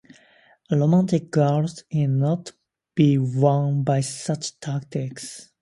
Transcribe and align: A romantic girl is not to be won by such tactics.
A 0.71 0.75
romantic 0.77 1.29
girl 1.29 1.63
is 1.65 1.83
not 1.91 2.45
to 2.47 2.53
be 2.95 3.19
won 3.19 3.83
by 3.83 4.01
such 4.01 4.59
tactics. 4.59 5.47